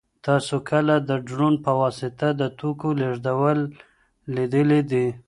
تاسو 0.27 0.55
کله 0.69 0.95
د 1.09 1.11
ډرون 1.27 1.53
په 1.65 1.71
واسطه 1.81 2.27
د 2.39 2.41
توکو 2.59 2.89
لېږدول 2.99 3.59
لیدلي 4.35 4.81
دي؟ 4.91 5.05